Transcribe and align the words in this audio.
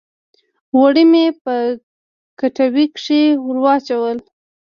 غوړي 0.77 1.03
مې 1.11 1.25
په 1.43 1.53
کټوۍ 2.39 2.85
کښې 2.95 3.21
ور 3.45 3.57
واچول 3.63 4.17